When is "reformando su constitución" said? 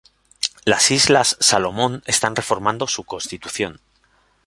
2.35-3.81